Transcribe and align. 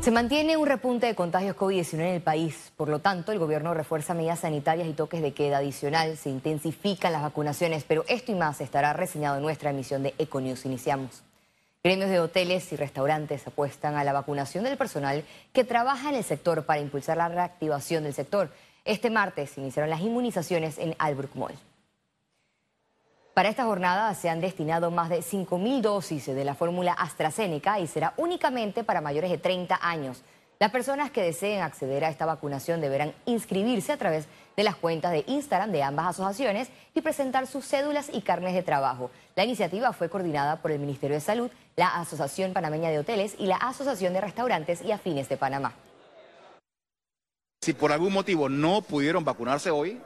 Se 0.00 0.12
mantiene 0.12 0.56
un 0.56 0.66
repunte 0.66 1.06
de 1.06 1.14
contagios 1.14 1.56
COVID-19 1.56 1.94
en 1.94 2.14
el 2.14 2.22
país. 2.22 2.72
Por 2.76 2.88
lo 2.88 3.00
tanto, 3.00 3.32
el 3.32 3.38
gobierno 3.38 3.74
refuerza 3.74 4.14
medidas 4.14 4.38
sanitarias 4.38 4.88
y 4.88 4.92
toques 4.92 5.20
de 5.20 5.32
queda 5.32 5.58
adicional. 5.58 6.16
Se 6.16 6.30
intensifican 6.30 7.12
las 7.12 7.22
vacunaciones, 7.22 7.84
pero 7.86 8.04
esto 8.08 8.32
y 8.32 8.36
más 8.36 8.60
estará 8.60 8.92
reseñado 8.92 9.36
en 9.36 9.42
nuestra 9.42 9.70
emisión 9.70 10.02
de 10.02 10.14
Econews. 10.16 10.64
Iniciamos. 10.64 11.22
Gremios 11.82 12.10
de 12.10 12.20
hoteles 12.20 12.72
y 12.72 12.76
restaurantes 12.76 13.46
apuestan 13.46 13.96
a 13.96 14.04
la 14.04 14.12
vacunación 14.12 14.64
del 14.64 14.78
personal 14.78 15.24
que 15.52 15.64
trabaja 15.64 16.10
en 16.10 16.16
el 16.16 16.24
sector 16.24 16.64
para 16.64 16.80
impulsar 16.80 17.16
la 17.16 17.28
reactivación 17.28 18.04
del 18.04 18.14
sector. 18.14 18.50
Este 18.84 19.10
martes 19.10 19.58
iniciaron 19.58 19.90
las 19.90 20.00
inmunizaciones 20.00 20.78
en 20.78 20.94
Albrook 20.98 21.34
Mall. 21.34 21.54
Para 23.38 23.50
esta 23.50 23.66
jornada 23.66 24.12
se 24.14 24.28
han 24.28 24.40
destinado 24.40 24.90
más 24.90 25.10
de 25.10 25.20
5.000 25.20 25.80
dosis 25.80 26.26
de 26.26 26.44
la 26.44 26.56
fórmula 26.56 26.92
AstraZeneca 26.92 27.78
y 27.78 27.86
será 27.86 28.12
únicamente 28.16 28.82
para 28.82 29.00
mayores 29.00 29.30
de 29.30 29.38
30 29.38 29.78
años. 29.80 30.24
Las 30.58 30.72
personas 30.72 31.12
que 31.12 31.22
deseen 31.22 31.62
acceder 31.62 32.04
a 32.04 32.08
esta 32.08 32.26
vacunación 32.26 32.80
deberán 32.80 33.12
inscribirse 33.26 33.92
a 33.92 33.96
través 33.96 34.26
de 34.56 34.64
las 34.64 34.74
cuentas 34.74 35.12
de 35.12 35.22
Instagram 35.28 35.70
de 35.70 35.84
ambas 35.84 36.08
asociaciones 36.08 36.68
y 36.96 37.00
presentar 37.00 37.46
sus 37.46 37.64
cédulas 37.64 38.10
y 38.12 38.22
carnes 38.22 38.54
de 38.54 38.64
trabajo. 38.64 39.12
La 39.36 39.44
iniciativa 39.44 39.92
fue 39.92 40.10
coordinada 40.10 40.60
por 40.60 40.72
el 40.72 40.80
Ministerio 40.80 41.14
de 41.14 41.20
Salud, 41.20 41.48
la 41.76 41.94
Asociación 41.94 42.52
Panameña 42.52 42.90
de 42.90 42.98
Hoteles 42.98 43.36
y 43.38 43.46
la 43.46 43.58
Asociación 43.58 44.14
de 44.14 44.20
Restaurantes 44.20 44.82
y 44.82 44.90
Afines 44.90 45.28
de 45.28 45.36
Panamá. 45.36 45.74
Si 47.62 47.72
por 47.72 47.92
algún 47.92 48.12
motivo 48.12 48.48
no 48.48 48.82
pudieron 48.82 49.24
vacunarse 49.24 49.70
hoy, 49.70 50.00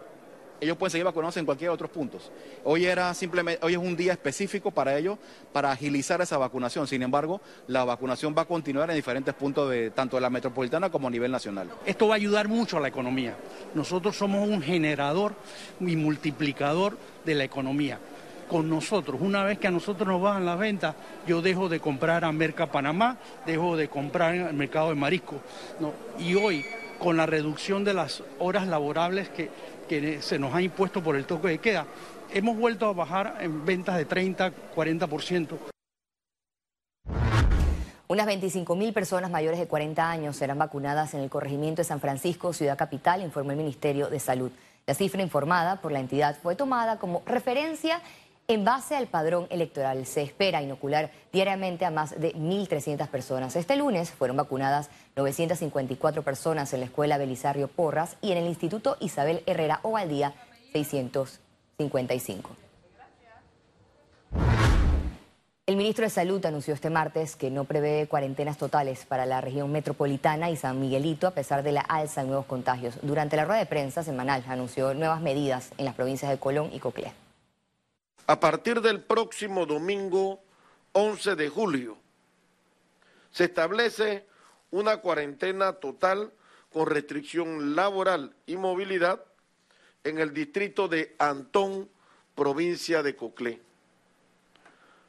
ellos 0.63 0.77
pueden 0.77 0.93
seguir 0.93 1.05
vacunándose 1.05 1.41
en 1.41 1.47
cualquier 1.47 1.71
otros 1.71 1.91
puntos. 1.91 2.31
Hoy 2.63 2.87
era 2.87 3.13
simplemente, 3.15 3.67
hoy 3.67 3.73
es 3.73 3.79
un 3.79 3.97
día 3.97 4.13
específico 4.13 4.71
para 4.71 4.97
ellos, 4.97 5.19
para 5.53 5.73
agilizar 5.73 6.21
esa 6.21 6.39
vacunación. 6.39 6.87
Sin 6.87 7.03
embargo, 7.03 7.41
la 7.67 7.85
vacunación 7.85 8.33
va 8.39 8.43
a 8.43 8.45
continuar 8.45 8.89
en 8.89 8.95
diferentes 8.95 9.35
puntos 9.35 9.69
de 9.69 9.91
tanto 9.91 10.17
de 10.17 10.21
la 10.21 10.31
metropolitana 10.31 10.89
como 10.89 11.09
a 11.09 11.11
nivel 11.11 11.33
nacional. 11.33 11.69
Esto 11.85 12.07
va 12.07 12.15
a 12.15 12.17
ayudar 12.17 12.47
mucho 12.47 12.77
a 12.77 12.81
la 12.81 12.87
economía. 12.87 13.37
Nosotros 13.75 14.17
somos 14.17 14.49
un 14.49 14.63
generador 14.63 15.35
y 15.81 15.97
multiplicador 15.97 16.97
de 17.25 17.35
la 17.35 17.43
economía 17.43 17.99
con 18.49 18.69
nosotros. 18.69 19.21
Una 19.21 19.43
vez 19.43 19.59
que 19.59 19.67
a 19.67 19.71
nosotros 19.73 20.07
nos 20.07 20.23
bajan 20.23 20.45
las 20.45 20.59
ventas, 20.59 20.95
yo 21.27 21.43
dejo 21.43 21.69
de 21.69 21.81
comprar 21.81 22.25
a 22.25 22.31
Merca 22.31 22.71
Panamá, 22.71 23.17
dejo 23.47 23.77
de 23.77 23.89
comprar 23.89 24.37
en 24.37 24.47
el 24.47 24.55
mercado 24.55 24.91
de 24.91 24.95
marisco. 24.95 25.41
Y 26.21 26.35
hoy, 26.35 26.65
con 27.03 27.17
la 27.17 27.27
reducción 27.27 27.83
de 27.83 27.95
las 27.95 28.23
horas 28.39 28.69
laborables 28.69 29.29
que 29.29 29.51
se 30.23 30.39
nos 30.39 30.55
ha 30.55 30.63
impuesto 30.63 31.03
por 31.03 31.17
el 31.17 31.27
toque 31.27 31.49
de 31.49 31.59
queda, 31.59 31.87
hemos 32.33 32.57
vuelto 32.57 32.87
a 32.87 32.93
bajar 32.93 33.39
en 33.41 33.67
ventas 33.67 33.97
de 33.97 34.05
30, 34.05 34.53
40%. 34.75 35.59
Unas 38.07 38.27
25 38.27 38.77
mil 38.77 38.93
personas 38.93 39.31
mayores 39.31 39.59
de 39.59 39.67
40 39.67 40.11
años 40.11 40.37
serán 40.37 40.59
vacunadas 40.59 41.15
en 41.15 41.21
el 41.21 41.31
corregimiento 41.31 41.81
de 41.81 41.85
San 41.85 41.99
Francisco, 41.99 42.53
ciudad 42.53 42.79
capital, 42.79 43.21
informó 43.21 43.51
el 43.51 43.57
Ministerio 43.57 44.09
de 44.09 44.21
Salud. 44.21 44.53
La 44.87 44.95
cifra 44.95 45.23
informada 45.23 45.81
por 45.81 45.93
la 45.93 46.01
entidad 46.01 46.37
fue 46.41 46.55
tomada 46.55 46.99
como 46.99 47.23
referencia 47.27 48.01
en 48.49 48.65
base 48.65 48.97
al 48.97 49.07
padrón 49.07 49.47
electoral. 49.51 50.05
Se 50.07 50.23
espera 50.23 50.63
inocular 50.63 51.11
diariamente 51.33 51.85
a 51.85 51.91
más 51.91 52.19
de 52.21 52.35
1.300 52.35 53.09
personas. 53.09 53.57
Este 53.57 53.77
lunes 53.77 54.11
fueron 54.11 54.37
vacunadas 54.37 54.91
954 55.17 56.23
personas 56.23 56.73
en 56.73 56.81
la 56.81 56.87
Escuela 56.87 57.19
Belisario 57.19 57.69
Porras 57.69 58.17
y 58.23 58.33
en 58.33 58.39
el 58.39 58.47
Instituto 58.47 58.97
Isabel 59.01 59.43
Herrera 59.47 59.81
Ovaldía 59.83 60.35
655. 60.73 62.51
El 65.65 65.77
ministro 65.77 66.05
de 66.05 66.11
Salud 66.11 66.45
anunció 66.45 66.75
este 66.75 66.91
martes 66.91 67.37
que 67.37 67.51
no 67.51 67.65
prevé 67.65 68.09
cuarentenas 68.09 68.59
totales 68.59 69.07
para 69.07 69.27
la 69.27 69.41
región 69.41 69.71
metropolitana 69.71 70.51
y 70.51 70.57
San 70.57 70.81
Miguelito 70.81 71.27
a 71.27 71.31
pesar 71.31 71.63
de 71.63 71.73
la 71.73 71.83
alza 71.83 72.23
en 72.23 72.29
nuevos 72.29 72.47
contagios. 72.47 72.97
Durante 73.03 73.37
la 73.37 73.45
rueda 73.45 73.61
de 73.61 73.67
prensa 73.67 74.03
semanal 74.03 74.45
anunció 74.49 74.93
nuevas 74.93 75.21
medidas 75.21 75.71
en 75.79 75.85
las 75.85 75.95
provincias 75.95 76.31
de 76.31 76.39
Colón 76.39 76.71
y 76.73 76.81
Coclé. 76.81 77.13
A 78.27 78.41
partir 78.41 78.81
del 78.81 79.03
próximo 79.03 79.65
domingo 79.67 80.41
11 80.93 81.37
de 81.37 81.49
julio 81.49 81.97
se 83.31 83.45
establece 83.45 84.27
una 84.73 84.97
cuarentena 84.97 85.75
total 85.75 86.33
con 86.73 86.87
restricción 86.87 87.77
laboral 87.77 88.35
y 88.47 88.57
movilidad 88.57 89.25
en 90.03 90.19
el 90.19 90.35
distrito 90.35 90.89
de 90.89 91.15
Antón, 91.19 91.89
provincia 92.35 93.03
de 93.03 93.15
Coclé. 93.15 93.61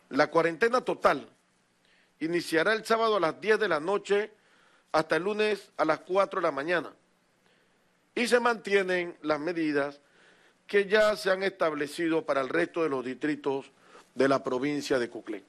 La 0.09 0.27
cuarentena 0.27 0.81
total 0.81 1.27
iniciará 2.19 2.73
el 2.73 2.85
sábado 2.85 3.15
a 3.15 3.19
las 3.19 3.41
10 3.41 3.59
de 3.59 3.67
la 3.69 3.79
noche 3.79 4.31
hasta 4.91 5.15
el 5.15 5.23
lunes 5.23 5.71
a 5.77 5.85
las 5.85 5.99
4 5.99 6.39
de 6.39 6.43
la 6.43 6.51
mañana 6.51 6.93
y 8.13 8.27
se 8.27 8.39
mantienen 8.39 9.17
las 9.21 9.39
medidas 9.39 9.99
que 10.67 10.85
ya 10.85 11.15
se 11.15 11.31
han 11.31 11.41
establecido 11.41 12.25
para 12.25 12.41
el 12.41 12.49
resto 12.49 12.83
de 12.83 12.89
los 12.89 13.03
distritos 13.03 13.71
de 14.13 14.27
la 14.27 14.43
provincia 14.43 14.99
de 14.99 15.09
Coclé. 15.09 15.43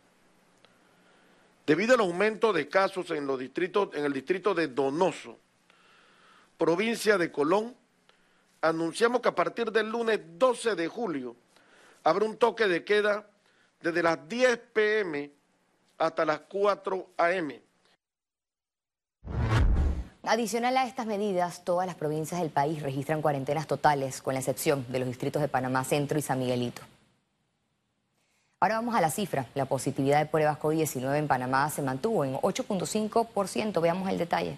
Debido 1.67 1.95
al 1.95 2.01
aumento 2.01 2.53
de 2.53 2.69
casos 2.69 3.11
en, 3.11 3.27
los 3.27 3.39
distritos, 3.39 3.89
en 3.95 4.05
el 4.05 4.13
distrito 4.13 4.55
de 4.55 4.69
Donoso, 4.69 5.39
provincia 6.59 7.17
de 7.17 7.33
Colón, 7.33 7.75
anunciamos 8.61 9.21
que 9.21 9.29
a 9.29 9.35
partir 9.35 9.73
del 9.73 9.89
lunes 9.89 10.21
12 10.39 10.75
de 10.75 10.89
julio 10.89 11.37
habrá 12.03 12.27
un 12.27 12.37
toque 12.37 12.67
de 12.67 12.85
queda 12.85 13.27
desde 13.81 14.03
las 14.03 14.29
10 14.29 14.59
pm 14.73 15.31
hasta 15.99 16.25
las 16.25 16.41
4 16.41 17.11
am 17.17 17.53
Adicional 20.27 20.77
a 20.79 20.87
estas 20.87 21.05
medidas, 21.05 21.65
todas 21.65 21.87
las 21.87 21.97
provincias 21.97 22.41
del 22.41 22.49
país 22.49 22.83
registran 22.83 23.21
cuarentenas 23.21 23.67
totales, 23.67 24.23
con 24.23 24.33
la 24.33 24.41
excepción 24.41 24.87
de 24.89 24.99
los 24.99 25.09
distritos 25.09 25.43
de 25.43 25.49
Panamá 25.49 25.85
Centro 25.85 26.19
y 26.19 26.23
San 26.23 26.39
Miguelito. 26.39 26.81
Ahora 28.65 28.77
vamos 28.77 28.95
a 28.95 29.03
la 29.03 29.11
cifra. 29.11 29.47
La 29.55 29.67
positividad 29.67 30.21
de 30.21 30.25
pruebas 30.25 30.59
COVID-19 30.59 31.19
en 31.19 31.29
Panamá 31.29 31.69
se 31.69 31.83
mantuvo 31.83 32.25
en 32.25 32.37
8.5%. 32.37 33.83
Veamos 33.83 34.09
el 34.09 34.17
detalle. 34.17 34.57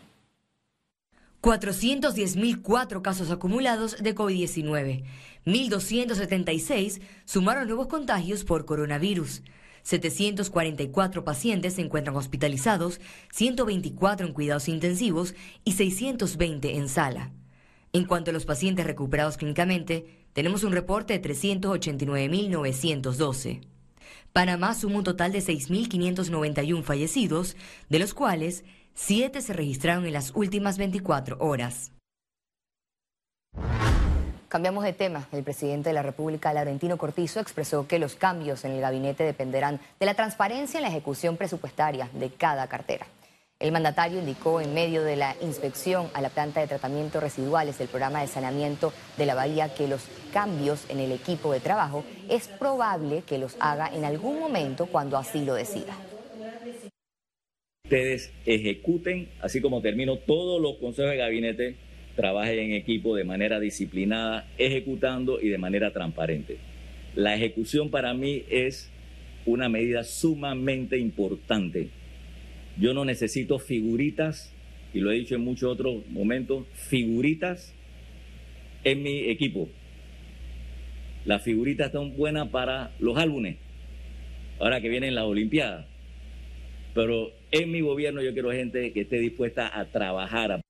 410.004 1.42 3.02
casos 3.02 3.32
acumulados 3.32 4.00
de 4.00 4.14
COVID-19. 4.14 5.02
1.276 5.44 7.00
sumaron 7.24 7.66
nuevos 7.66 7.88
contagios 7.88 8.44
por 8.44 8.64
coronavirus. 8.64 9.42
744 9.82 11.24
pacientes 11.24 11.74
se 11.74 11.82
encuentran 11.82 12.14
hospitalizados, 12.14 13.00
124 13.32 14.24
en 14.24 14.34
cuidados 14.34 14.68
intensivos 14.68 15.34
y 15.64 15.72
620 15.72 16.76
en 16.76 16.88
sala. 16.88 17.32
En 17.92 18.04
cuanto 18.04 18.30
a 18.30 18.34
los 18.34 18.44
pacientes 18.44 18.86
recuperados 18.86 19.36
clínicamente, 19.36 20.28
tenemos 20.32 20.62
un 20.62 20.70
reporte 20.70 21.18
de 21.18 21.28
389.912. 21.28 23.75
Panamá 24.32 24.74
suma 24.74 24.98
un 24.98 25.04
total 25.04 25.32
de 25.32 25.38
6.591 25.38 26.82
fallecidos, 26.82 27.56
de 27.88 27.98
los 27.98 28.14
cuales 28.14 28.64
7 28.94 29.40
se 29.40 29.52
registraron 29.52 30.06
en 30.06 30.12
las 30.12 30.32
últimas 30.34 30.78
24 30.78 31.38
horas. 31.40 31.92
Cambiamos 34.48 34.84
de 34.84 34.92
tema. 34.92 35.26
El 35.32 35.42
presidente 35.42 35.90
de 35.90 35.94
la 35.94 36.02
República, 36.02 36.52
Laurentino 36.52 36.96
Cortizo, 36.96 37.40
expresó 37.40 37.86
que 37.86 37.98
los 37.98 38.14
cambios 38.14 38.64
en 38.64 38.72
el 38.72 38.80
gabinete 38.80 39.24
dependerán 39.24 39.80
de 39.98 40.06
la 40.06 40.14
transparencia 40.14 40.78
en 40.78 40.82
la 40.82 40.88
ejecución 40.88 41.36
presupuestaria 41.36 42.08
de 42.14 42.30
cada 42.30 42.68
cartera. 42.68 43.06
El 43.58 43.72
mandatario 43.72 44.18
indicó 44.18 44.60
en 44.60 44.74
medio 44.74 45.02
de 45.02 45.16
la 45.16 45.34
inspección 45.40 46.08
a 46.12 46.20
la 46.20 46.28
planta 46.28 46.60
de 46.60 46.66
tratamiento 46.66 47.20
residuales 47.20 47.78
del 47.78 47.88
programa 47.88 48.20
de 48.20 48.26
saneamiento 48.26 48.92
de 49.16 49.24
la 49.24 49.34
bahía 49.34 49.72
que 49.74 49.88
los 49.88 50.06
cambios 50.30 50.84
en 50.90 51.00
el 51.00 51.10
equipo 51.10 51.54
de 51.54 51.60
trabajo 51.60 52.04
es 52.28 52.48
probable 52.48 53.22
que 53.26 53.38
los 53.38 53.56
haga 53.58 53.88
en 53.88 54.04
algún 54.04 54.40
momento 54.40 54.84
cuando 54.84 55.16
así 55.16 55.42
lo 55.42 55.54
decida. 55.54 55.96
Ustedes 57.84 58.30
ejecuten, 58.44 59.30
así 59.40 59.62
como 59.62 59.80
termino 59.80 60.18
todos 60.18 60.60
los 60.60 60.76
consejos 60.76 61.12
de 61.12 61.16
gabinete 61.16 61.76
trabaje 62.14 62.60
en 62.62 62.72
equipo 62.74 63.16
de 63.16 63.24
manera 63.24 63.58
disciplinada, 63.58 64.46
ejecutando 64.58 65.40
y 65.40 65.48
de 65.48 65.56
manera 65.56 65.94
transparente. 65.94 66.58
La 67.14 67.34
ejecución 67.34 67.90
para 67.90 68.12
mí 68.12 68.44
es 68.50 68.90
una 69.46 69.70
medida 69.70 70.04
sumamente 70.04 70.98
importante. 70.98 71.88
Yo 72.78 72.92
no 72.92 73.06
necesito 73.06 73.58
figuritas, 73.58 74.52
y 74.92 75.00
lo 75.00 75.10
he 75.10 75.14
dicho 75.14 75.34
en 75.34 75.40
muchos 75.40 75.72
otros 75.72 76.06
momentos, 76.08 76.66
figuritas 76.74 77.72
en 78.84 79.02
mi 79.02 79.30
equipo. 79.30 79.68
Las 81.24 81.42
figuritas 81.42 81.86
están 81.86 82.16
buenas 82.16 82.48
para 82.48 82.92
los 82.98 83.16
álbumes, 83.16 83.56
ahora 84.60 84.80
que 84.80 84.90
vienen 84.90 85.14
las 85.14 85.24
Olimpiadas. 85.24 85.86
Pero 86.94 87.32
en 87.50 87.70
mi 87.70 87.80
gobierno 87.80 88.22
yo 88.22 88.32
quiero 88.34 88.52
gente 88.52 88.92
que 88.92 89.02
esté 89.02 89.18
dispuesta 89.20 89.78
a 89.78 89.86
trabajar. 89.86 90.60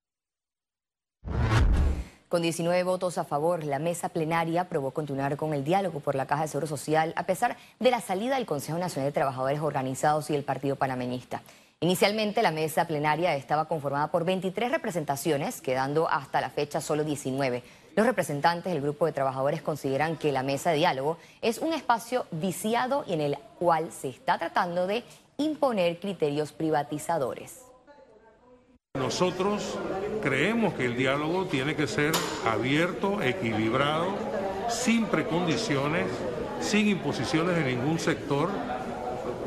Con 2.29 2.41
19 2.41 2.83
votos 2.83 3.17
a 3.17 3.23
favor, 3.23 3.63
la 3.63 3.79
mesa 3.79 4.09
plenaria 4.09 4.61
aprobó 4.61 4.91
continuar 4.91 5.37
con 5.37 5.53
el 5.53 5.63
diálogo 5.63 5.99
por 5.99 6.15
la 6.15 6.25
Caja 6.25 6.41
de 6.43 6.47
Seguro 6.49 6.67
Social 6.67 7.13
a 7.15 7.25
pesar 7.25 7.57
de 7.79 7.91
la 7.91 8.01
salida 8.01 8.35
del 8.35 8.45
Consejo 8.45 8.77
Nacional 8.77 9.09
de 9.09 9.13
Trabajadores 9.13 9.59
Organizados 9.59 10.29
y 10.29 10.35
el 10.35 10.43
Partido 10.43 10.75
Panameñista. 10.75 11.41
Inicialmente 11.79 12.41
la 12.41 12.49
mesa 12.49 12.87
plenaria 12.87 13.35
estaba 13.35 13.67
conformada 13.67 14.07
por 14.07 14.25
23 14.25 14.71
representaciones, 14.71 15.61
quedando 15.61 16.09
hasta 16.09 16.41
la 16.41 16.49
fecha 16.49 16.81
solo 16.81 17.03
19. 17.03 17.61
Los 17.95 18.07
representantes 18.07 18.73
del 18.73 18.81
grupo 18.81 19.05
de 19.05 19.11
trabajadores 19.11 19.61
consideran 19.61 20.17
que 20.17 20.31
la 20.31 20.41
mesa 20.41 20.71
de 20.71 20.77
diálogo 20.77 21.19
es 21.43 21.59
un 21.59 21.73
espacio 21.73 22.25
viciado 22.31 23.05
y 23.07 23.13
en 23.13 23.21
el 23.21 23.37
cual 23.59 23.91
se 23.91 24.09
está 24.09 24.39
tratando 24.39 24.87
de 24.87 25.03
imponer 25.37 25.99
criterios 25.99 26.51
privatizadores. 26.51 27.61
Nosotros 28.95 29.77
creemos 30.23 30.73
que 30.73 30.85
el 30.85 30.97
diálogo 30.97 31.45
tiene 31.45 31.75
que 31.75 31.85
ser 31.85 32.13
abierto, 32.43 33.21
equilibrado, 33.21 34.07
sin 34.67 35.05
precondiciones, 35.05 36.07
sin 36.59 36.87
imposiciones 36.87 37.55
de 37.55 37.75
ningún 37.75 37.99
sector, 37.99 38.49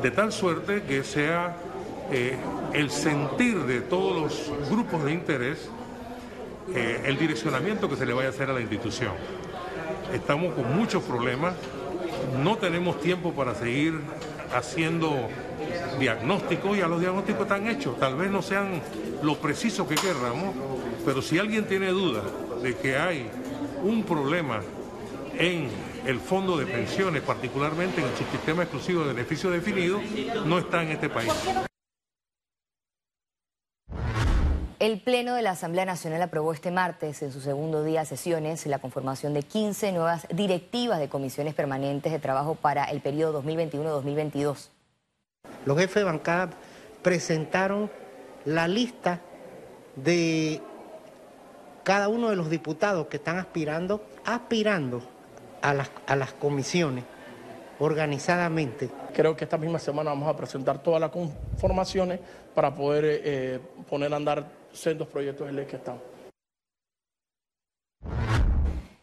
de 0.01 0.11
tal 0.11 0.31
suerte 0.31 0.83
que 0.83 1.03
sea 1.03 1.57
eh, 2.11 2.37
el 2.73 2.89
sentir 2.91 3.59
de 3.63 3.81
todos 3.81 4.49
los 4.49 4.69
grupos 4.69 5.03
de 5.03 5.13
interés 5.13 5.69
eh, 6.73 7.01
el 7.05 7.17
direccionamiento 7.17 7.89
que 7.89 7.95
se 7.95 8.05
le 8.05 8.13
vaya 8.13 8.27
a 8.27 8.31
hacer 8.31 8.49
a 8.49 8.53
la 8.53 8.61
institución. 8.61 9.11
Estamos 10.13 10.53
con 10.53 10.75
muchos 10.75 11.03
problemas, 11.03 11.53
no 12.41 12.57
tenemos 12.57 12.99
tiempo 13.01 13.33
para 13.33 13.55
seguir 13.55 13.99
haciendo 14.53 15.29
diagnósticos 15.99 16.77
y 16.77 16.81
a 16.81 16.87
los 16.87 17.01
diagnósticos 17.01 17.41
están 17.41 17.67
hechos, 17.67 17.97
tal 17.99 18.15
vez 18.15 18.29
no 18.29 18.41
sean 18.41 18.81
lo 19.21 19.35
precisos 19.37 19.87
que 19.87 19.95
querramos, 19.95 20.55
pero 21.05 21.21
si 21.21 21.39
alguien 21.39 21.65
tiene 21.65 21.87
duda 21.87 22.23
de 22.61 22.75
que 22.75 22.97
hay 22.97 23.29
un 23.83 24.03
problema 24.03 24.61
en 25.37 25.69
el 26.05 26.19
fondo 26.19 26.57
de 26.57 26.65
pensiones, 26.65 27.21
particularmente 27.21 28.01
en 28.01 28.07
el 28.07 28.15
sistema 28.15 28.63
exclusivo 28.63 29.01
de 29.01 29.13
beneficio 29.13 29.49
definido, 29.49 29.99
no 30.45 30.59
está 30.59 30.83
en 30.83 30.89
este 30.91 31.09
país. 31.09 31.31
El 34.81 34.99
Pleno 34.99 35.35
de 35.35 35.43
la 35.43 35.51
Asamblea 35.51 35.85
Nacional 35.85 36.23
aprobó 36.23 36.53
este 36.53 36.71
martes, 36.71 37.21
en 37.21 37.31
su 37.31 37.39
segundo 37.39 37.83
día 37.83 37.99
de 37.99 38.07
sesiones, 38.07 38.65
la 38.65 38.79
conformación 38.79 39.31
de 39.35 39.43
15 39.43 39.91
nuevas 39.91 40.25
directivas 40.33 40.97
de 40.99 41.07
comisiones 41.07 41.53
permanentes 41.53 42.11
de 42.11 42.17
trabajo 42.17 42.55
para 42.55 42.85
el 42.85 42.99
periodo 42.99 43.43
2021-2022. 43.43 44.69
Los 45.65 45.77
jefes 45.77 45.93
de 45.93 46.03
bancada 46.03 46.49
presentaron 47.03 47.91
la 48.43 48.67
lista 48.67 49.19
de 49.97 50.63
cada 51.83 52.07
uno 52.07 52.31
de 52.31 52.35
los 52.35 52.49
diputados 52.49 53.05
que 53.05 53.17
están 53.17 53.37
aspirando, 53.37 54.03
aspirando 54.25 55.03
a 55.61 55.75
las, 55.75 55.91
a 56.07 56.15
las 56.15 56.33
comisiones 56.33 57.03
organizadamente. 57.77 58.89
Creo 59.13 59.37
que 59.37 59.43
esta 59.43 59.59
misma 59.59 59.77
semana 59.77 60.09
vamos 60.09 60.27
a 60.27 60.35
presentar 60.35 60.81
todas 60.81 60.99
las 60.99 61.11
conformaciones 61.11 62.19
para 62.55 62.73
poder 62.73 63.21
eh, 63.23 63.59
poner 63.87 64.11
a 64.11 64.15
andar 64.15 64.60
sendos 64.73 65.07
proyectos 65.07 65.47
de 65.47 65.53
ley 65.53 65.65
que 65.65 65.77
están. 65.77 65.99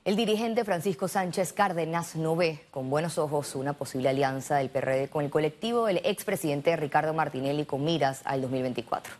El 0.09 0.17
dirigente 0.17 0.65
Francisco 0.65 1.07
Sánchez 1.07 1.53
Cárdenas 1.53 2.17
no 2.17 2.35
ve 2.35 2.65
con 2.71 2.89
buenos 2.89 3.19
ojos 3.19 3.55
una 3.55 3.75
posible 3.75 4.09
alianza 4.09 4.57
del 4.57 4.71
PRD 4.71 5.11
con 5.11 5.23
el 5.23 5.31
colectivo 5.31 5.85
del 5.85 6.01
expresidente 6.03 6.75
Ricardo 6.77 7.13
Martinelli 7.13 7.67
con 7.67 7.85
miras 7.85 8.23
al 8.25 8.41
2024. 8.41 9.13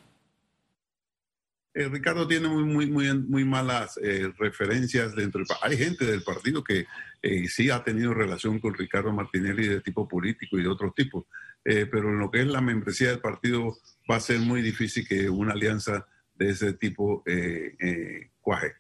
Eh, 1.75 1.89
Ricardo 1.89 2.27
tiene 2.27 2.49
muy, 2.49 2.65
muy, 2.65 2.87
muy, 2.87 3.19
muy 3.19 3.45
malas 3.45 4.01
eh, 4.03 4.33
referencias 4.39 5.15
dentro 5.15 5.41
del 5.41 5.49
Hay 5.61 5.77
gente 5.77 6.07
del 6.07 6.23
partido 6.23 6.65
que 6.65 6.87
eh, 7.21 7.49
sí 7.49 7.69
ha 7.69 7.85
tenido 7.85 8.15
relación 8.15 8.59
con 8.59 8.73
Ricardo 8.73 9.13
Martinelli 9.13 9.69
de 9.69 9.83
tipo 9.83 10.09
político 10.09 10.59
y 10.59 10.63
de 10.63 10.69
otros 10.69 10.95
tipos, 10.95 11.27
pero 11.63 12.09
en 12.09 12.19
lo 12.19 12.31
que 12.31 12.41
es 12.41 12.47
la 12.47 12.63
membresía 12.63 13.11
del 13.11 13.21
partido 13.21 13.77
va 14.11 14.17
a 14.17 14.21
ser 14.21 14.39
muy 14.41 14.63
difícil 14.63 15.07
que 15.07 15.29
una 15.29 15.53
alianza 15.53 16.07
de 16.39 16.51
ese 16.51 16.73
tipo 16.73 17.23
eh, 17.27 17.75
eh, 17.79 18.31
cuaje. 18.41 18.75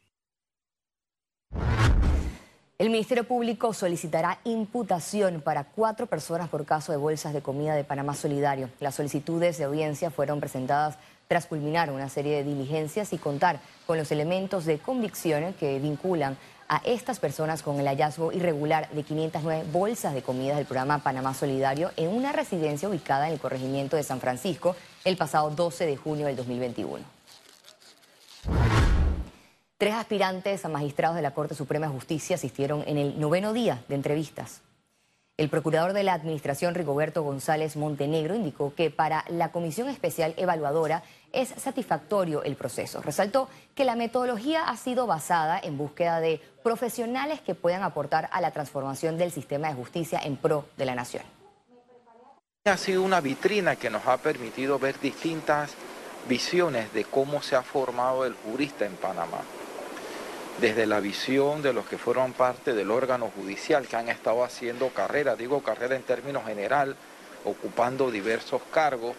El 2.78 2.90
Ministerio 2.90 3.24
Público 3.24 3.74
solicitará 3.74 4.38
imputación 4.44 5.40
para 5.40 5.64
cuatro 5.64 6.06
personas 6.06 6.48
por 6.48 6.64
caso 6.64 6.92
de 6.92 6.98
bolsas 6.98 7.32
de 7.32 7.42
comida 7.42 7.74
de 7.74 7.82
Panamá 7.82 8.14
Solidario. 8.14 8.70
Las 8.78 8.94
solicitudes 8.94 9.58
de 9.58 9.64
audiencia 9.64 10.12
fueron 10.12 10.38
presentadas 10.38 10.96
tras 11.26 11.46
culminar 11.46 11.90
una 11.90 12.08
serie 12.08 12.36
de 12.36 12.44
diligencias 12.44 13.12
y 13.12 13.18
contar 13.18 13.60
con 13.84 13.98
los 13.98 14.12
elementos 14.12 14.64
de 14.64 14.78
convicción 14.78 15.54
que 15.54 15.80
vinculan 15.80 16.36
a 16.68 16.80
estas 16.84 17.18
personas 17.18 17.62
con 17.64 17.80
el 17.80 17.86
hallazgo 17.86 18.30
irregular 18.30 18.88
de 18.90 19.02
509 19.02 19.64
bolsas 19.72 20.14
de 20.14 20.22
comida 20.22 20.54
del 20.54 20.66
programa 20.66 21.02
Panamá 21.02 21.34
Solidario 21.34 21.90
en 21.96 22.10
una 22.10 22.30
residencia 22.30 22.88
ubicada 22.88 23.26
en 23.26 23.32
el 23.32 23.40
corregimiento 23.40 23.96
de 23.96 24.04
San 24.04 24.20
Francisco 24.20 24.76
el 25.04 25.16
pasado 25.16 25.50
12 25.50 25.84
de 25.86 25.96
junio 25.96 26.26
del 26.26 26.36
2021. 26.36 27.17
Tres 29.78 29.94
aspirantes 29.94 30.64
a 30.64 30.68
magistrados 30.68 31.14
de 31.14 31.22
la 31.22 31.34
Corte 31.34 31.54
Suprema 31.54 31.86
de 31.86 31.92
Justicia 31.92 32.34
asistieron 32.34 32.82
en 32.88 32.98
el 32.98 33.20
noveno 33.20 33.52
día 33.52 33.84
de 33.86 33.94
entrevistas. 33.94 34.62
El 35.36 35.48
procurador 35.48 35.92
de 35.92 36.02
la 36.02 36.14
Administración, 36.14 36.74
Rigoberto 36.74 37.22
González 37.22 37.76
Montenegro, 37.76 38.34
indicó 38.34 38.74
que 38.74 38.90
para 38.90 39.24
la 39.28 39.52
Comisión 39.52 39.88
Especial 39.88 40.34
Evaluadora 40.36 41.04
es 41.32 41.50
satisfactorio 41.50 42.42
el 42.42 42.56
proceso. 42.56 43.02
Resaltó 43.02 43.48
que 43.76 43.84
la 43.84 43.94
metodología 43.94 44.64
ha 44.64 44.76
sido 44.76 45.06
basada 45.06 45.60
en 45.62 45.78
búsqueda 45.78 46.18
de 46.18 46.40
profesionales 46.64 47.40
que 47.40 47.54
puedan 47.54 47.84
aportar 47.84 48.28
a 48.32 48.40
la 48.40 48.50
transformación 48.50 49.16
del 49.16 49.30
sistema 49.30 49.68
de 49.68 49.74
justicia 49.74 50.18
en 50.24 50.38
pro 50.38 50.66
de 50.76 50.86
la 50.86 50.96
nación. 50.96 51.22
Ha 52.64 52.76
sido 52.76 53.04
una 53.04 53.20
vitrina 53.20 53.76
que 53.76 53.90
nos 53.90 54.04
ha 54.08 54.16
permitido 54.16 54.80
ver 54.80 54.98
distintas 54.98 55.74
visiones 56.28 56.92
de 56.92 57.04
cómo 57.04 57.42
se 57.42 57.54
ha 57.54 57.62
formado 57.62 58.26
el 58.26 58.34
jurista 58.34 58.84
en 58.84 58.96
Panamá 58.96 59.38
desde 60.60 60.86
la 60.86 61.00
visión 61.00 61.62
de 61.62 61.72
los 61.72 61.86
que 61.86 61.98
fueron 61.98 62.32
parte 62.32 62.72
del 62.72 62.90
órgano 62.90 63.30
judicial, 63.34 63.86
que 63.86 63.96
han 63.96 64.08
estado 64.08 64.42
haciendo 64.42 64.88
carrera, 64.88 65.36
digo 65.36 65.62
carrera 65.62 65.94
en 65.94 66.02
términos 66.02 66.44
general, 66.46 66.96
ocupando 67.44 68.10
diversos 68.10 68.62
cargos, 68.72 69.14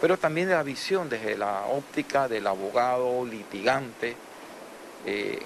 pero 0.00 0.18
también 0.18 0.48
de 0.48 0.54
la 0.54 0.62
visión 0.62 1.08
desde 1.08 1.36
la 1.36 1.64
óptica 1.66 2.28
del 2.28 2.46
abogado 2.46 3.24
litigante, 3.24 4.14
eh, 5.06 5.40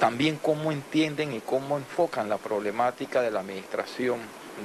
también 0.00 0.38
cómo 0.42 0.72
entienden 0.72 1.32
y 1.32 1.40
cómo 1.40 1.76
enfocan 1.76 2.28
la 2.28 2.38
problemática 2.38 3.22
de 3.22 3.30
la 3.30 3.40
administración 3.40 4.18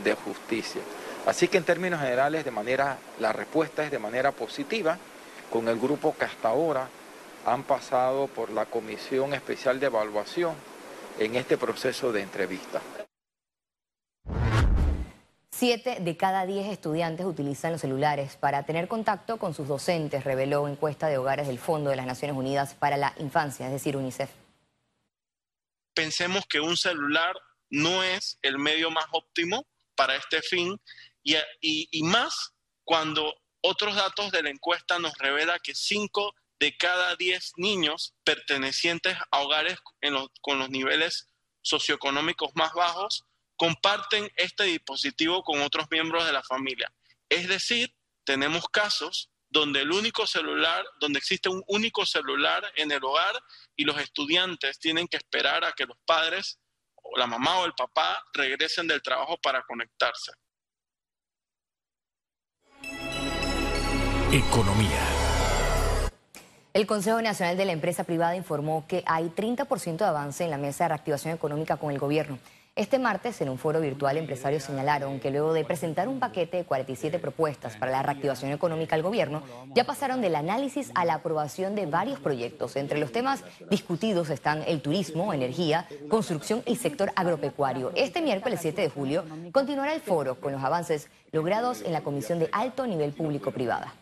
de 0.04 0.14
justicia. 0.16 0.82
Así 1.28 1.48
que 1.48 1.58
en 1.58 1.64
términos 1.64 2.02
generales, 2.02 2.44
de 2.44 2.52
manera, 2.52 2.98
la 3.20 3.32
respuesta 3.34 3.84
es 3.84 3.92
de 3.92 4.00
manera 4.00 4.32
positiva, 4.32 4.98
con 5.52 5.68
el 5.68 5.80
grupo 5.80 6.16
que 6.18 6.26
hasta 6.26 6.50
ahora 6.50 6.88
han 7.46 7.64
pasado 7.64 8.28
por 8.28 8.52
la 8.52 8.66
Comisión 8.66 9.34
Especial 9.34 9.80
de 9.80 9.88
Evaluación 9.88 10.56
en 11.20 11.36
este 11.36 11.58
proceso 11.58 12.12
de 12.12 12.22
entrevista. 12.22 12.82
Siete 15.52 15.98
de 16.00 16.16
cada 16.16 16.46
diez 16.46 16.68
estudiantes 16.68 17.26
utilizan 17.26 17.74
los 17.74 17.82
celulares 17.82 18.38
para 18.38 18.64
tener 18.64 18.88
contacto 18.88 19.38
con 19.38 19.54
sus 19.54 19.68
docentes, 19.68 20.24
reveló 20.24 20.68
encuesta 20.70 21.08
de 21.08 21.18
hogares 21.18 21.48
del 21.48 21.60
Fondo 21.60 21.90
de 21.90 21.98
las 21.98 22.06
Naciones 22.06 22.38
Unidas 22.38 22.76
para 22.76 22.96
la 22.96 23.14
Infancia, 23.18 23.66
es 23.66 23.74
decir, 23.74 23.98
UNICEF. 23.98 24.30
Pensemos 25.94 26.46
que 26.46 26.62
un 26.62 26.78
celular 26.78 27.36
no 27.70 28.04
es 28.04 28.40
el 28.42 28.58
medio 28.58 28.90
más 28.90 29.06
óptimo 29.12 29.66
para 29.96 30.16
este 30.16 30.42
fin 30.42 30.80
y, 31.24 31.36
y 31.60 32.04
más 32.04 32.54
cuando 32.86 33.36
otros 33.62 33.96
datos 33.96 34.32
de 34.32 34.42
la 34.44 34.50
encuesta 34.50 34.98
nos 34.98 35.18
revela 35.18 35.60
que 35.60 35.76
cinco 35.76 36.34
de 36.60 36.76
cada 36.78 37.16
10 37.16 37.54
niños 37.58 38.14
pertenecientes 38.24 39.18
a 39.32 39.40
hogares 39.40 39.78
con 40.42 40.60
los 40.60 40.70
niveles 40.70 41.28
socioeconómicos 41.62 42.52
más 42.56 42.74
bajos 42.74 43.26
comparten 43.56 44.32
este 44.36 44.64
dispositivo 44.64 45.44
con 45.44 45.62
otros 45.62 45.88
miembros 45.92 46.26
de 46.26 46.34
la 46.34 46.44
familia. 46.44 46.92
Es 47.30 47.48
decir, 47.48 47.94
tenemos 48.24 48.68
casos 48.70 49.30
donde 49.50 49.82
el 49.82 49.92
único 49.92 50.28
celular, 50.28 50.86
donde 51.00 51.20
existe 51.20 51.50
un 51.50 51.64
único 51.68 52.06
celular 52.06 52.72
en 52.76 52.92
el 52.92 53.04
hogar 53.04 53.34
y 53.76 53.84
los 53.84 54.00
estudiantes 54.00 54.80
tienen 54.80 55.08
que 55.08 55.18
esperar 55.18 55.66
a 55.66 55.74
que 55.74 55.86
los 55.86 55.98
padres 56.06 56.60
o 56.96 57.18
la 57.18 57.28
mamá 57.28 57.60
o 57.60 57.66
el 57.66 57.74
papá 57.74 58.24
regresen 58.34 58.88
del 58.88 59.02
trabajo 59.02 59.38
para 59.42 59.64
conectarse. 59.64 60.32
Economía. 64.32 65.09
El 66.72 66.86
Consejo 66.86 67.20
Nacional 67.20 67.58
de 67.58 67.66
la 67.66 67.72
Empresa 67.72 68.04
Privada 68.04 68.36
informó 68.36 68.86
que 68.88 69.04
hay 69.08 69.30
30% 69.30 69.98
de 69.98 70.06
avance 70.06 70.44
en 70.44 70.52
la 70.52 70.60
mesa 70.60 70.84
de 70.84 70.90
reactivación 70.90 71.34
económica 71.34 71.78
con 71.78 71.90
el 71.90 71.98
gobierno. 71.98 72.38
Este 72.76 73.00
martes, 73.00 73.42
en 73.42 73.50
un 73.50 73.58
foro 73.58 73.82
virtual, 73.82 74.18
empresarios 74.18 74.64
señalaron 74.64 75.20
que 75.20 75.32
luego 75.32 75.52
de 75.52 75.66
presentar 75.66 76.08
un 76.08 76.20
paquete 76.20 76.58
de 76.58 76.66
47 76.66 77.18
propuestas 77.18 77.76
para 77.76 77.92
la 77.92 78.04
reactivación 78.04 78.52
económica 78.52 78.96
al 78.96 79.02
gobierno, 79.02 79.42
ya 79.74 79.84
pasaron 79.84 80.22
del 80.22 80.36
análisis 80.36 80.92
a 80.94 81.06
la 81.06 81.16
aprobación 81.16 81.74
de 81.74 81.88
varios 81.88 82.20
proyectos. 82.20 82.76
Entre 82.76 83.00
los 83.00 83.12
temas 83.12 83.44
discutidos 83.72 84.30
están 84.30 84.64
el 84.68 84.84
turismo, 84.84 85.34
energía, 85.34 85.88
construcción 86.08 86.62
y 86.68 86.76
sector 86.76 87.12
agropecuario. 87.16 87.92
Este 87.96 88.22
miércoles 88.22 88.60
7 88.62 88.80
de 88.80 88.90
julio 88.90 89.26
continuará 89.52 89.96
el 89.96 90.02
foro 90.02 90.40
con 90.40 90.52
los 90.52 90.64
avances 90.64 91.10
logrados 91.32 91.82
en 91.82 91.94
la 91.94 92.02
Comisión 92.02 92.38
de 92.38 92.48
Alto 92.52 92.86
Nivel 92.86 93.14
Público-Privada. 93.14 93.96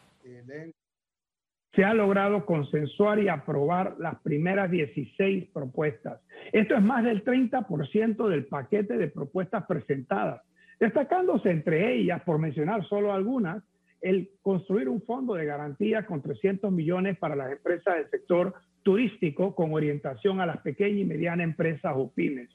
Se 1.77 1.85
ha 1.85 1.93
logrado 1.93 2.43
consensuar 2.43 3.19
y 3.19 3.27
aprobar 3.27 3.97
las 3.99 4.19
primeras 4.21 4.71
16 4.71 5.49
propuestas. 5.53 6.19
Esto 6.51 6.73
es 6.73 6.81
más 6.81 7.03
del 7.03 7.23
30% 7.23 8.27
del 8.27 8.47
paquete 8.47 8.97
de 8.97 9.09
propuestas 9.09 9.63
presentadas, 9.67 10.41
destacándose 10.79 11.51
entre 11.51 11.93
ellas, 11.93 12.23
por 12.23 12.39
mencionar 12.39 12.83
solo 12.87 13.13
algunas, 13.13 13.63
el 14.01 14.31
construir 14.41 14.89
un 14.89 15.03
fondo 15.03 15.35
de 15.35 15.45
garantía 15.45 16.03
con 16.07 16.23
300 16.23 16.71
millones 16.71 17.15
para 17.19 17.35
las 17.35 17.51
empresas 17.51 17.95
del 17.95 18.09
sector 18.09 18.55
turístico 18.81 19.53
con 19.53 19.71
orientación 19.71 20.41
a 20.41 20.47
las 20.47 20.57
pequeñas 20.61 21.01
y 21.01 21.05
medianas 21.05 21.43
empresas 21.43 21.93
o 21.95 22.11
pymes. 22.11 22.49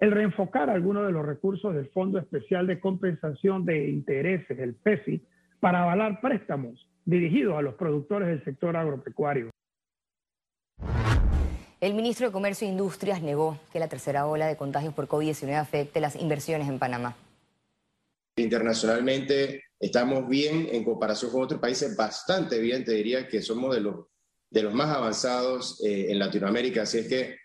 El 0.00 0.10
reenfocar 0.10 0.70
algunos 0.70 1.04
de 1.04 1.12
los 1.12 1.26
recursos 1.26 1.74
del 1.74 1.90
Fondo 1.90 2.18
Especial 2.18 2.66
de 2.66 2.80
Compensación 2.80 3.66
de 3.66 3.90
Intereses, 3.90 4.58
el 4.58 4.74
PESI, 4.74 5.20
para 5.60 5.82
avalar 5.82 6.22
préstamos 6.22 6.88
dirigidos 7.04 7.56
a 7.56 7.62
los 7.62 7.74
productores 7.74 8.28
del 8.28 8.44
sector 8.44 8.76
agropecuario. 8.76 9.50
El 11.80 11.94
ministro 11.94 12.26
de 12.26 12.32
Comercio 12.32 12.66
e 12.66 12.70
Industrias 12.70 13.20
negó 13.20 13.58
que 13.72 13.78
la 13.78 13.88
tercera 13.88 14.26
ola 14.26 14.46
de 14.46 14.56
contagios 14.56 14.94
por 14.94 15.06
COVID-19 15.06 15.54
afecte 15.54 16.00
las 16.00 16.16
inversiones 16.16 16.68
en 16.68 16.78
Panamá. 16.78 17.14
Internacionalmente 18.36 19.64
estamos 19.78 20.26
bien 20.26 20.68
en 20.72 20.82
comparación 20.82 21.30
con 21.30 21.42
otros 21.42 21.60
países, 21.60 21.94
bastante 21.94 22.58
bien, 22.58 22.84
te 22.84 22.92
diría 22.92 23.28
que 23.28 23.42
somos 23.42 23.74
de 23.74 23.82
los, 23.82 24.06
de 24.50 24.62
los 24.62 24.72
más 24.72 24.96
avanzados 24.96 25.84
eh, 25.84 26.10
en 26.10 26.18
Latinoamérica, 26.18 26.82
así 26.82 26.98
es 26.98 27.08
que 27.08 27.36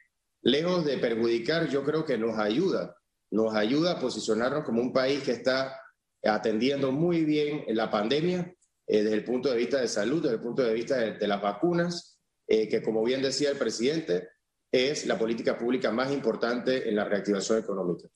lejos 0.41 0.85
de 0.85 0.97
perjudicar, 0.97 1.67
yo 1.67 1.83
creo 1.83 2.05
que 2.05 2.17
nos 2.17 2.39
ayuda, 2.39 2.95
nos 3.31 3.53
ayuda 3.55 3.93
a 3.93 3.99
posicionarnos 3.99 4.63
como 4.63 4.81
un 4.81 4.93
país 4.93 5.21
que 5.21 5.31
está 5.31 5.77
atendiendo 6.23 6.91
muy 6.91 7.25
bien 7.25 7.65
la 7.67 7.89
pandemia 7.91 8.55
eh, 8.89 9.03
desde 9.03 9.17
el 9.17 9.23
punto 9.23 9.51
de 9.51 9.57
vista 9.57 9.79
de 9.79 9.87
salud, 9.87 10.19
desde 10.23 10.37
el 10.37 10.41
punto 10.41 10.63
de 10.63 10.73
vista 10.73 10.97
de, 10.97 11.27
las 11.27 11.39
vacunas, 11.39 12.19
eh, 12.47 12.67
que 12.67 12.81
como 12.81 13.03
bien 13.03 13.21
decía 13.21 13.51
el 13.51 13.57
presidente, 13.57 14.29
es 14.71 15.05
la 15.05 15.17
política 15.17 15.55
pública 15.55 15.91
más 15.91 16.11
importante 16.11 16.89
en 16.89 16.95
la 16.95 17.05
reactivación 17.05 17.59
económica. 17.59 18.07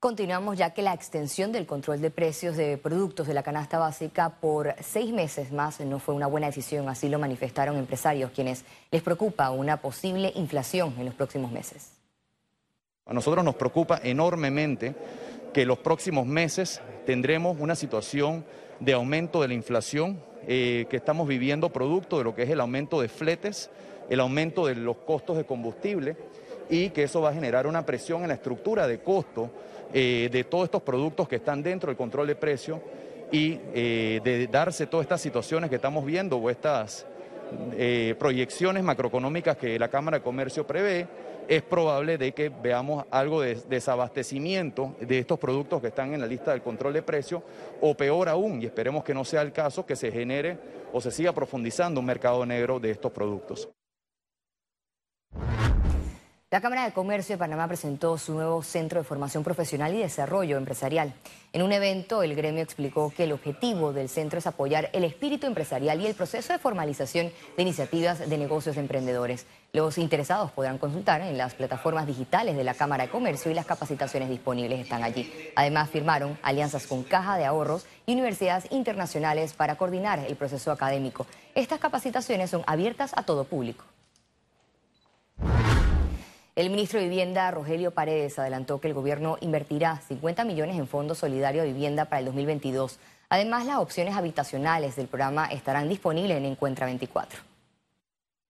Continuamos 0.00 0.56
ya 0.56 0.72
que 0.72 0.80
la 0.80 0.94
extensión 0.94 1.52
del 1.52 1.66
control 1.66 2.00
de 2.00 2.10
precios 2.10 2.56
de 2.56 2.78
productos 2.78 3.26
de 3.26 3.34
la 3.34 3.42
canasta 3.42 3.78
básica 3.78 4.40
por 4.40 4.76
seis 4.80 5.12
meses 5.12 5.52
más 5.52 5.80
no 5.80 5.98
fue 5.98 6.14
una 6.14 6.26
buena 6.26 6.46
decisión, 6.46 6.88
así 6.88 7.10
lo 7.10 7.18
manifestaron 7.18 7.76
empresarios, 7.76 8.30
quienes 8.30 8.64
les 8.90 9.02
preocupa 9.02 9.50
una 9.50 9.82
posible 9.82 10.32
inflación 10.36 10.94
en 10.98 11.04
los 11.04 11.14
próximos 11.14 11.52
meses. 11.52 11.97
A 13.08 13.14
nosotros 13.14 13.42
nos 13.42 13.54
preocupa 13.54 14.00
enormemente 14.04 14.94
que 15.54 15.64
los 15.64 15.78
próximos 15.78 16.26
meses 16.26 16.82
tendremos 17.06 17.56
una 17.58 17.74
situación 17.74 18.44
de 18.80 18.92
aumento 18.92 19.40
de 19.40 19.48
la 19.48 19.54
inflación 19.54 20.20
eh, 20.46 20.84
que 20.90 20.98
estamos 20.98 21.26
viviendo 21.26 21.70
producto 21.70 22.18
de 22.18 22.24
lo 22.24 22.34
que 22.34 22.42
es 22.42 22.50
el 22.50 22.60
aumento 22.60 23.00
de 23.00 23.08
fletes, 23.08 23.70
el 24.10 24.20
aumento 24.20 24.66
de 24.66 24.74
los 24.74 24.98
costos 24.98 25.38
de 25.38 25.44
combustible 25.44 26.16
y 26.68 26.90
que 26.90 27.04
eso 27.04 27.22
va 27.22 27.30
a 27.30 27.32
generar 27.32 27.66
una 27.66 27.86
presión 27.86 28.22
en 28.22 28.28
la 28.28 28.34
estructura 28.34 28.86
de 28.86 28.98
costo 28.98 29.50
eh, 29.94 30.28
de 30.30 30.44
todos 30.44 30.64
estos 30.64 30.82
productos 30.82 31.28
que 31.28 31.36
están 31.36 31.62
dentro 31.62 31.88
del 31.88 31.96
control 31.96 32.26
de 32.26 32.34
precio 32.34 32.82
y 33.32 33.58
eh, 33.72 34.20
de 34.22 34.46
darse 34.48 34.86
todas 34.86 35.04
estas 35.04 35.22
situaciones 35.22 35.70
que 35.70 35.76
estamos 35.76 36.04
viendo 36.04 36.36
o 36.36 36.50
estas 36.50 37.06
proyecciones 38.18 38.84
macroeconómicas 38.84 39.56
que 39.56 39.78
la 39.78 39.88
Cámara 39.88 40.18
de 40.18 40.22
Comercio 40.22 40.66
prevé 40.66 41.06
es 41.48 41.62
probable 41.62 42.18
de 42.18 42.32
que 42.32 42.50
veamos 42.50 43.06
algo 43.10 43.40
de 43.40 43.54
desabastecimiento 43.54 44.94
de 45.00 45.18
estos 45.18 45.38
productos 45.38 45.80
que 45.80 45.88
están 45.88 46.12
en 46.12 46.20
la 46.20 46.26
lista 46.26 46.50
del 46.50 46.62
control 46.62 46.92
de 46.92 47.02
precio 47.02 47.42
o 47.80 47.96
peor 47.96 48.28
aún, 48.28 48.62
y 48.62 48.66
esperemos 48.66 49.02
que 49.02 49.14
no 49.14 49.24
sea 49.24 49.42
el 49.42 49.52
caso, 49.52 49.86
que 49.86 49.96
se 49.96 50.12
genere 50.12 50.58
o 50.92 51.00
se 51.00 51.10
siga 51.10 51.32
profundizando 51.32 52.00
un 52.00 52.06
mercado 52.06 52.44
negro 52.44 52.78
de 52.78 52.90
estos 52.90 53.10
productos. 53.12 53.68
La 56.50 56.62
Cámara 56.62 56.86
de 56.86 56.92
Comercio 56.92 57.34
de 57.34 57.38
Panamá 57.38 57.68
presentó 57.68 58.16
su 58.16 58.32
nuevo 58.32 58.62
Centro 58.62 58.98
de 58.98 59.04
Formación 59.04 59.44
Profesional 59.44 59.94
y 59.94 59.98
Desarrollo 59.98 60.56
Empresarial. 60.56 61.12
En 61.52 61.60
un 61.60 61.72
evento, 61.72 62.22
el 62.22 62.34
gremio 62.34 62.62
explicó 62.62 63.12
que 63.14 63.24
el 63.24 63.32
objetivo 63.32 63.92
del 63.92 64.08
centro 64.08 64.38
es 64.38 64.46
apoyar 64.46 64.88
el 64.94 65.04
espíritu 65.04 65.46
empresarial 65.46 66.00
y 66.00 66.06
el 66.06 66.14
proceso 66.14 66.54
de 66.54 66.58
formalización 66.58 67.30
de 67.54 67.62
iniciativas 67.62 68.30
de 68.30 68.38
negocios 68.38 68.76
de 68.76 68.80
emprendedores. 68.80 69.44
Los 69.74 69.98
interesados 69.98 70.50
podrán 70.50 70.78
consultar 70.78 71.20
en 71.20 71.36
las 71.36 71.52
plataformas 71.52 72.06
digitales 72.06 72.56
de 72.56 72.64
la 72.64 72.72
Cámara 72.72 73.04
de 73.04 73.10
Comercio 73.10 73.50
y 73.50 73.54
las 73.54 73.66
capacitaciones 73.66 74.30
disponibles 74.30 74.80
están 74.80 75.04
allí. 75.04 75.30
Además, 75.54 75.90
firmaron 75.90 76.38
alianzas 76.40 76.86
con 76.86 77.02
Caja 77.02 77.36
de 77.36 77.44
Ahorros 77.44 77.84
y 78.06 78.14
universidades 78.14 78.72
internacionales 78.72 79.52
para 79.52 79.76
coordinar 79.76 80.20
el 80.20 80.36
proceso 80.36 80.72
académico. 80.72 81.26
Estas 81.54 81.78
capacitaciones 81.78 82.48
son 82.48 82.62
abiertas 82.66 83.12
a 83.14 83.24
todo 83.24 83.44
público. 83.44 83.84
El 86.58 86.70
ministro 86.70 86.98
de 86.98 87.08
Vivienda, 87.08 87.48
Rogelio 87.52 87.92
Paredes, 87.92 88.36
adelantó 88.36 88.80
que 88.80 88.88
el 88.88 88.94
gobierno 88.94 89.38
invertirá 89.40 90.00
50 90.00 90.44
millones 90.44 90.76
en 90.76 90.88
Fondo 90.88 91.14
Solidario 91.14 91.62
de 91.62 91.72
Vivienda 91.72 92.06
para 92.06 92.18
el 92.18 92.24
2022. 92.24 92.98
Además, 93.28 93.64
las 93.64 93.76
opciones 93.76 94.16
habitacionales 94.16 94.96
del 94.96 95.06
programa 95.06 95.46
estarán 95.46 95.88
disponibles 95.88 96.36
en 96.36 96.46
Encuentra 96.46 96.86
24. 96.86 97.38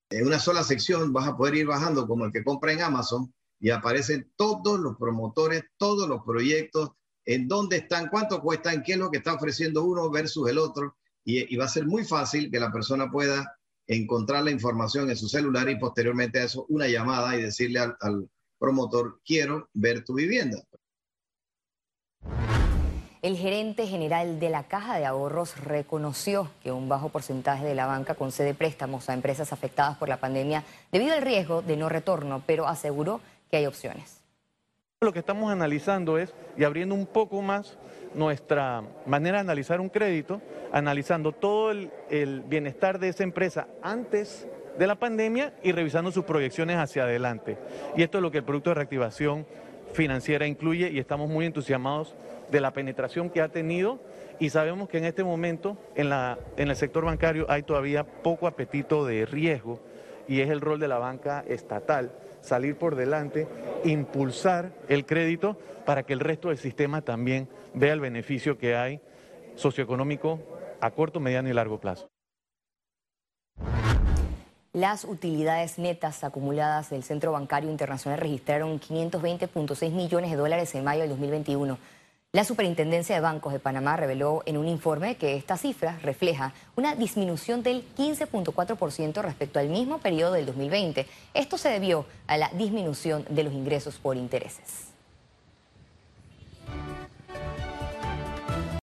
En 0.09 0.27
una 0.27 0.39
sola 0.39 0.65
sección 0.65 1.13
vas 1.13 1.29
a 1.29 1.37
poder 1.37 1.57
ir 1.57 1.67
bajando 1.67 2.09
como 2.09 2.25
el 2.25 2.33
que 2.33 2.43
compra 2.43 2.73
en 2.73 2.81
Amazon 2.81 3.31
y 3.61 3.69
aparecen 3.69 4.33
todos 4.37 4.81
los 4.81 4.97
promotores, 4.97 5.65
todos 5.77 6.09
los 6.09 6.25
proyectos, 6.25 6.93
en 7.27 7.47
dónde 7.47 7.77
están, 7.77 8.09
cuánto 8.09 8.41
cuestan, 8.41 8.83
qué 8.83 8.93
es 8.93 8.99
lo 8.99 9.11
que 9.11 9.19
está 9.19 9.35
ofreciendo 9.35 9.85
uno 9.85 10.09
versus 10.09 10.49
el 10.49 10.57
otro. 10.57 10.97
Y, 11.27 11.55
y 11.55 11.59
va 11.59 11.67
a 11.67 11.69
ser 11.69 11.85
muy 11.85 12.07
fácil 12.07 12.51
que 12.51 12.59
la 12.59 12.73
persona 12.73 13.11
pueda 13.11 13.58
encontrar 13.89 14.45
la 14.45 14.51
información 14.51 15.11
en 15.11 15.17
su 15.17 15.29
celular 15.29 15.69
y 15.69 15.79
posteriormente 15.79 16.39
a 16.39 16.45
eso 16.45 16.67
una 16.69 16.87
llamada 16.87 17.35
y 17.37 17.43
decirle 17.43 17.81
al, 17.81 18.29
promotor, 18.59 19.21
quiero 19.25 19.69
ver 19.73 20.05
tu 20.05 20.15
vivienda. 20.15 20.59
El 23.23 23.37
gerente 23.37 23.87
general 23.87 24.41
de 24.41 24.51
la 24.51 24.65
Caja 24.65 24.99
de 24.99 25.07
Ahorros 25.07 25.57
reconoció 25.65 26.51
que 26.63 26.73
un 26.73 26.89
bajo 26.89 27.09
porcentaje 27.09 27.65
de 27.65 27.75
la 27.75 27.87
banca 27.87 28.15
concede 28.15 28.55
préstamos 28.55 29.09
a 29.09 29.15
empresas 29.15 29.53
afectadas 29.53 29.97
por 29.97 30.09
la 30.09 30.19
pandemia 30.19 30.65
debido 30.93 31.15
al 31.15 31.23
riesgo 31.23 31.63
de 31.63 31.77
no 31.77 31.89
retorno, 31.89 32.43
pero 32.47 32.67
aseguró 32.67 33.21
que 33.51 33.59
hay 33.59 33.67
opciones. 33.67 34.21
Lo 35.01 35.13
que 35.13 35.21
estamos 35.21 35.53
analizando 35.53 36.19
es, 36.19 36.35
y 36.57 36.65
abriendo 36.65 36.97
un 36.97 37.07
poco 37.07 37.41
más 37.43 37.79
nuestra 38.15 38.83
manera 39.07 39.39
de 39.39 39.43
analizar 39.43 39.81
un 39.81 39.89
crédito, 39.89 40.41
analizando 40.73 41.33
todo 41.33 41.71
el, 41.71 42.43
bienestar 42.47 42.99
de 42.99 43.09
esa 43.09 43.23
empresa 43.23 43.69
antes 43.83 44.47
de 44.79 44.87
la 44.87 44.97
pandemia 44.97 45.53
y 45.63 45.73
revisando 45.73 46.13
sus 46.13 46.25
proyecciones 46.25 46.77
hacia 46.77 47.05
adelante. 47.05 47.59
Y 47.97 48.03
esto 48.03 48.19
es 48.19 48.23
lo 48.23 48.31
que 48.31 48.39
el 48.39 48.45
producto 48.45 48.71
de 48.71 48.75
reactivación 48.75 49.47
financiera 49.93 50.47
incluye 50.47 50.91
y 50.91 50.99
estamos 50.99 51.29
muy 51.29 51.47
entusiasmados 51.47 52.15
de 52.51 52.61
la 52.61 52.73
penetración 52.73 53.31
que 53.31 53.41
ha 53.41 53.49
tenido 53.49 53.99
y 54.39 54.51
sabemos 54.51 54.89
que 54.89 54.99
en 54.99 55.05
este 55.05 55.25
momento 55.25 55.77
en, 55.95 56.11
la, 56.11 56.39
en 56.57 56.71
el 56.71 56.77
sector 56.77 57.05
bancario 57.05 57.47
hay 57.49 57.63
todavía 57.63 58.05
poco 58.05 58.47
apetito 58.47 59.05
de 59.05 59.27
riesgo 59.27 59.81
y 60.29 60.41
es 60.41 60.51
el 60.51 60.61
rol 60.61 60.79
de 60.79 60.89
la 60.89 60.99
banca 60.99 61.45
estatal 61.49 62.13
salir 62.41 62.77
por 62.77 62.97
delante, 62.97 63.47
impulsar 63.85 64.73
el 64.89 65.07
crédito 65.07 65.59
para 65.85 66.03
que 66.03 66.13
el 66.13 66.21
resto 66.21 66.49
del 66.49 66.59
sistema 66.59 67.03
también 67.03 67.49
vea 67.75 67.93
el 67.93 68.01
beneficio 68.01 68.59
que 68.59 68.77
hay 68.77 69.01
socioeconómico 69.55 70.41
a 70.81 70.91
corto, 70.91 71.21
mediano 71.21 71.49
y 71.49 71.53
largo 71.53 71.81
plazo. 71.81 72.09
Las 74.75 75.05
utilidades 75.05 75.79
netas 75.79 76.23
acumuladas 76.23 76.91
del 76.91 77.03
Centro 77.03 77.33
Bancario 77.33 77.71
Internacional 77.71 78.21
registraron 78.21 78.79
520.6 78.79 79.91
millones 79.91 80.31
de 80.31 80.37
dólares 80.37 80.75
en 80.75 80.85
mayo 80.85 81.01
del 81.01 81.11
2021. 81.11 81.79
La 82.35 82.45
Superintendencia 82.45 83.15
de 83.15 83.23
Bancos 83.23 83.55
de 83.55 83.59
Panamá 83.59 83.97
reveló 83.97 84.43
en 84.45 84.59
un 84.59 84.69
informe 84.69 85.17
que 85.17 85.35
esta 85.35 85.57
cifra 85.57 85.99
refleja 86.03 86.53
una 86.77 86.95
disminución 86.95 87.63
del 87.63 87.83
15.4% 87.97 89.23
respecto 89.23 89.59
al 89.59 89.71
mismo 89.71 89.97
periodo 89.97 90.35
del 90.35 90.45
2020. 90.45 91.07
Esto 91.33 91.57
se 91.57 91.71
debió 91.71 92.05
a 92.27 92.37
la 92.37 92.51
disminución 92.51 93.25
de 93.31 93.45
los 93.45 93.55
ingresos 93.55 93.97
por 93.97 94.19
intereses. 94.19 94.88